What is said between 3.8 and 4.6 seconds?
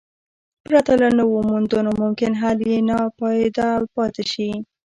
پاتې شي.